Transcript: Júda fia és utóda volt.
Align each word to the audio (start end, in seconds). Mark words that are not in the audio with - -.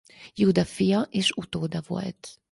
Júda 0.33 0.65
fia 0.65 1.01
és 1.11 1.31
utóda 1.31 1.81
volt. 1.87 2.39